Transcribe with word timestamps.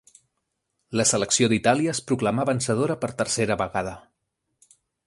La 0.99 1.05
selecció 1.09 1.51
d'Itàlia 1.53 1.93
es 1.97 2.01
proclamà 2.13 2.47
vencedora 2.53 2.99
per 3.05 3.13
tercera 3.21 3.61
vegada. 3.65 3.97